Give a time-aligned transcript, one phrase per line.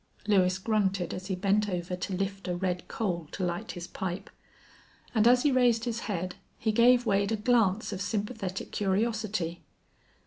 [0.25, 4.31] Lewis grunted as he bent over to lift a red coal to light his pipe,
[5.13, 9.61] and as he raised his head he gave Wade a glance of sympathetic curiosity.